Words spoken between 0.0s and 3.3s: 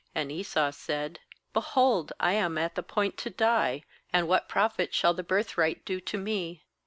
^And Esau said: 'Behold, I am at the point to